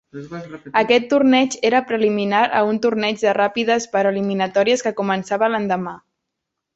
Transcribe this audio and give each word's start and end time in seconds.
Aquest 0.79 1.03
torneig 1.09 1.57
era 1.69 1.81
preliminar 1.91 2.39
a 2.59 2.63
un 2.69 2.79
torneig 2.85 3.21
de 3.25 3.33
ràpides 3.39 3.85
per 3.97 4.01
eliminatòries 4.13 4.85
que 4.87 4.95
començava 5.01 5.51
l'endemà. 5.57 5.95